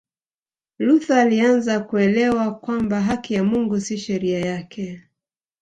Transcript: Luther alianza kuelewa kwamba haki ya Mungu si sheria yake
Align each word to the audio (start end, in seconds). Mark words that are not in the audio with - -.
Luther 0.79 1.17
alianza 1.17 1.79
kuelewa 1.79 2.55
kwamba 2.55 3.01
haki 3.01 3.33
ya 3.33 3.43
Mungu 3.43 3.79
si 3.81 3.97
sheria 3.97 4.39
yake 4.39 5.03